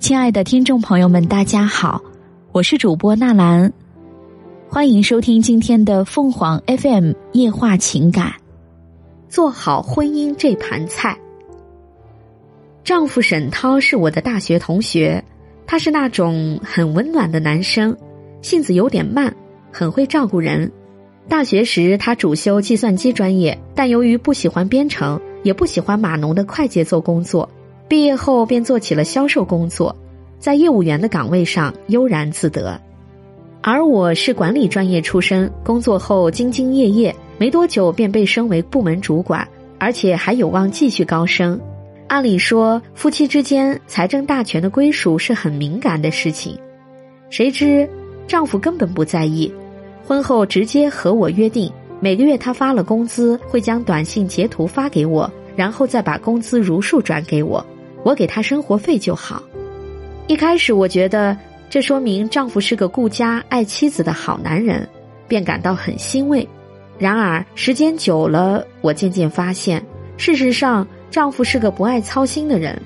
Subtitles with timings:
[0.00, 2.00] 亲爱的听众朋友们，大家好，
[2.52, 3.70] 我是主播纳兰，
[4.66, 8.32] 欢迎收听今天的凤凰 FM 夜话情感。
[9.28, 11.18] 做好婚姻这盘菜。
[12.82, 15.22] 丈夫沈涛是我的大学同学，
[15.66, 17.94] 他是那种很温暖的男生，
[18.40, 19.36] 性子有点慢，
[19.70, 20.72] 很会照顾人。
[21.28, 27.46] 大学时他主修计算机专业，但由于不喜欢编程，也不喜欢码农的快节奏工作。
[27.90, 29.96] 毕业后便做起了销售工作，
[30.38, 32.80] 在业务员的岗位上悠然自得，
[33.62, 39.44] 而我是管理专业出身，工作后兢兢业业，没多久便被升为部门主管，
[39.76, 41.60] 而且还有望继续高升。
[42.06, 46.56] 按理说，夫妻之间财政大权的归属是很敏感的事情，
[47.28, 47.90] 谁知
[48.28, 49.52] 丈夫根本不在意，
[50.06, 51.68] 婚后直接和我约定，
[51.98, 57.66] 每个月他发了工资会将短信截图发给我，然后再把工资如数转给我。
[58.04, 59.42] 我给他生活费就好。
[60.26, 61.36] 一开始我觉得
[61.68, 64.88] 这说明丈夫是个顾家爱妻子的好男人，
[65.26, 66.46] 便感到很欣慰。
[66.98, 69.82] 然而时间久了，我渐渐发现，
[70.16, 72.80] 事实上丈夫是个不爱操心的人。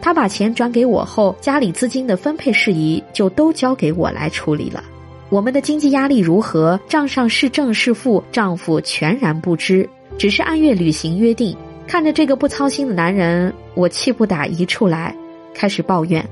[0.00, 4.82] 他把钱转给我后，家里资金的分配事宜就都交给我来处理了。
[5.28, 11.56] 我们的经济压力如何，账上是正是负，丈夫全然不知，只是按月履行约定。
[11.90, 15.12] 看着这个不操心的男人，我气不打一处来，
[15.52, 16.24] 开始抱怨：“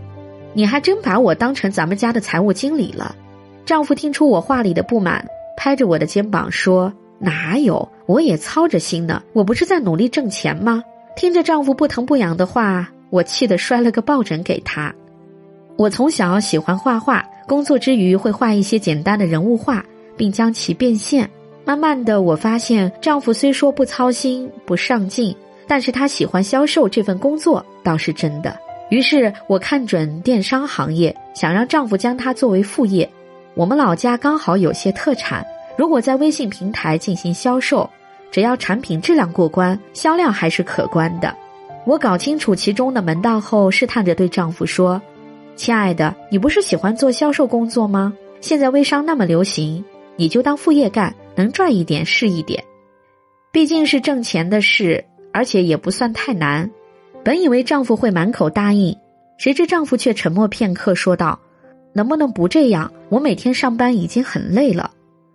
[0.54, 3.12] 你还真把我当成咱们家的财务经理了。”
[3.66, 10.80] 丈夫听出我话里的不满，拍着我的肩膀说：“哪有，我也操着心呢，我不是在努力挣钱吗？”
[11.16, 14.94] 听着丈夫不疼不痒的话，我气得摔了个抱枕给他。
[15.76, 19.84] 我从小喜欢画画，工作之余会画一些简单的人物画，
[20.16, 21.28] 并将其变现。
[21.64, 25.34] 慢慢的，我发现丈夫虽说不操心、不上进。
[25.68, 33.08] 但是他喜欢销售这份工作倒是真的，于是我看准电商行业，想让丈夫将它作为副业。
[33.54, 35.46] 我们老家刚好有些特产，
[35.76, 37.88] 如果在微信平台进行销售，
[38.30, 41.36] 只要产品质量过关，销量还是可观的。
[41.84, 45.00] 我搞清楚其中的门道后，试探着对丈夫说
[45.54, 48.12] ：“亲爱的，你不是喜欢做销售工作吗？
[48.40, 49.84] 现在微商那么流行，
[50.16, 52.62] 你就当副业干，能赚一点是一点，
[53.52, 56.70] 毕竟是挣钱的事。”而且也不算太难，
[57.24, 58.96] 本以为丈夫会满口答应，
[59.36, 61.38] 谁知丈夫却沉默片刻，说道
[61.92, 62.92] ：“能不能不这样？
[63.08, 64.90] 我每天上班已经很累了。”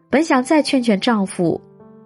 [0.10, 1.60] 本想再劝劝丈夫，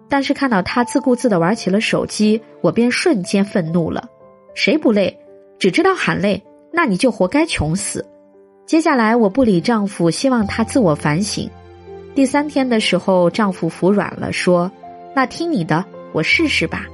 [0.08, 4.08] 但是看到他自顾自的玩起了手机，我便瞬间愤怒了。
[4.54, 5.18] 谁不累？
[5.58, 8.04] 只知道喊累，那你就活该穷死。
[8.64, 11.48] 接下来我不理丈夫，希望他自我反省。
[12.14, 14.70] 第三天的时候，丈夫服软了，说
[15.14, 16.86] ：“那听你的，我试试吧。”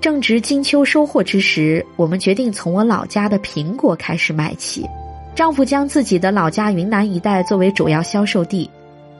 [0.00, 4.86] 正值金秋收获之时，我们决定从我老家的苹果开始卖起。
[5.34, 8.70] 丈夫将自己的老家云南一带作为主要销售地。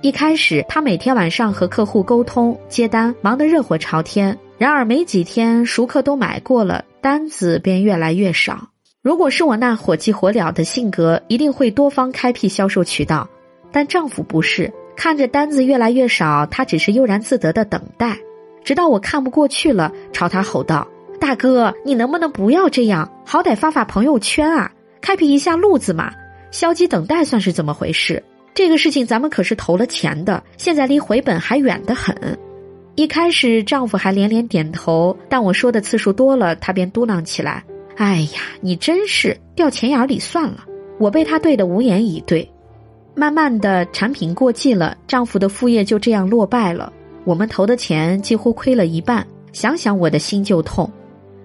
[0.02, 4.38] 一开始，他每天晚上和客户沟通接单，忙得热火朝天。
[4.56, 8.68] 然而没几天，熟客都买过了，单子便越来越少。
[9.02, 13.28] 如果是我那火急火燎的性格，一定会多方开辟销售渠道。
[13.72, 18.16] 但丈夫不是，看着单子越来越少，他只是悠然自得的等待。
[18.64, 20.86] 直到我看不过去了，朝他吼道
[21.20, 23.10] ：“大哥，你能不能不要这样？
[23.24, 24.70] 好歹发发朋友圈啊，
[25.00, 26.12] 开辟一下路子嘛！
[26.50, 28.22] 消极等待算是怎么回事？
[28.54, 32.16] 这个事情咱们可是投了钱的，现在离回本还远得很。”
[32.94, 37.62] 一开始丈夫还连连点头，但我说的次数多了，他便嘟囔起来
[37.96, 40.64] ：“哎呀，你真是掉钱眼里算了。”
[40.98, 42.50] 我被他对得无言以对。
[43.14, 46.92] 慢慢的，产品过季了，丈夫的副业就这样落败了。
[47.24, 50.90] 我们投的钱几乎亏了一半，想想我的心就痛。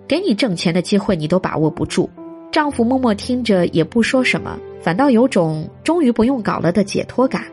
[0.08, 2.10] 给你挣钱的机会你都把握不住，
[2.52, 7.44] 丈夫默默听着也不说什么，反倒有种终于不用搞了的解脱感。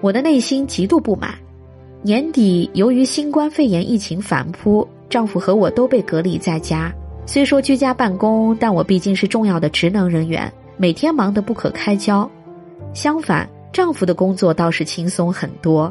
[0.00, 1.34] 我的内心极度不满。
[2.02, 6.92] 年底由于新冠肺炎疫情反扑，丈夫和我都被隔离在家。
[7.24, 12.30] 虽说居家办公，但我毕竟是重要的职能人员，每天忙得不可开交。
[12.92, 15.90] 相反，丈夫的工作倒是轻松很多。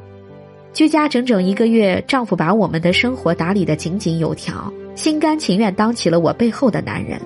[0.73, 7.21] 居家整整一个月，丈夫把我们的生活打理得井井有条，心甘情愿当起了我背后的男人。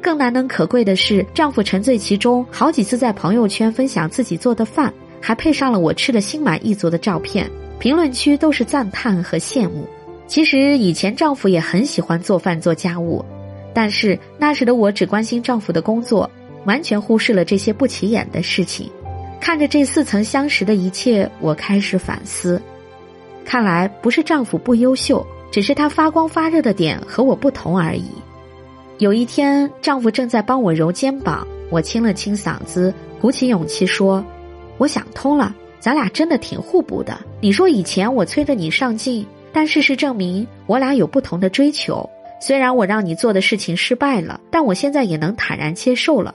[0.00, 7.50] 更难能可贵的是，丈夫沉醉其中，好几次在朋友圈分享自己做的饭，还配上了我吃的心满意足的照片，
[7.80, 9.84] 评论区都是赞叹和羡慕。
[10.28, 13.24] 其实以前丈夫也很喜欢做饭做家务，
[13.74, 16.30] 但是那时的我只关心丈夫的工作，
[16.66, 18.88] 完全忽视了这些不起眼的事情。
[19.40, 22.62] 看着这似曾相识的一切，我开始反思。
[23.44, 28.06] 看来不是丈夫不优秀，只是他发光发热的点和我不同而已。
[28.98, 34.24] 有一天，丈夫正在帮我揉肩膀，我清了清嗓子，鼓起勇气说
[34.78, 37.18] ：“我想通了，咱俩真的挺互补的。
[37.40, 42.08] 你说以前我催着你上进，但事实证明我俩有不同的追求。
[42.40, 46.34] 虽然我让你做的事情失败了，但我现在也能坦然接受了。”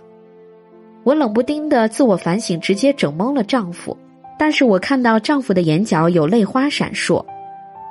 [1.03, 3.95] 我冷不丁的自我反省，直接整懵了丈夫。
[4.37, 7.23] 但是我看到丈夫的眼角有泪花闪烁。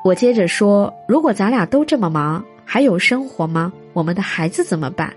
[0.05, 3.73] 我接着说：“如果咱俩都这么忙，还有生活吗？
[3.93, 5.13] 我们的孩子怎么办？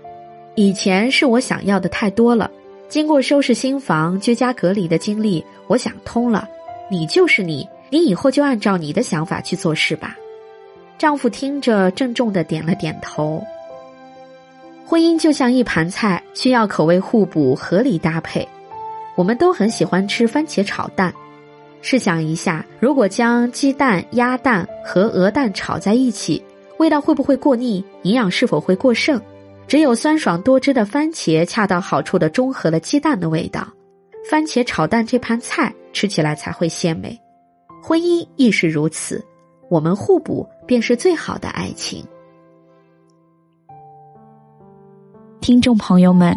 [0.56, 2.50] 以前是我想要的太多了。
[2.88, 6.48] 经过收拾新房、居家隔离的经历，我想通了。
[6.90, 10.16] 你就是你，你以后就按照你的想法去做事吧。”
[10.98, 13.42] 丈夫听着，郑重的点了点头。
[14.84, 18.46] 婚姻就像一盘菜，需要口味互补、合理搭配。
[19.16, 21.12] 我们都很喜欢吃番茄炒蛋。
[21.82, 26.42] 试想一下，如果将鸡蛋、鸭蛋和鹅蛋炒在一起，
[26.78, 27.84] 味道会不会过腻？
[28.02, 29.20] 营养是否会过剩？
[29.66, 33.66] 只有酸爽多汁的番茄恰到好处的中和了鸡蛋的味道，
[34.28, 37.18] 番茄炒蛋这盘菜吃起来才会鲜美。
[37.82, 39.24] 婚姻亦是如此，
[39.68, 42.04] 我们互补便是最好的爱情。
[45.40, 46.36] 听众朋友们，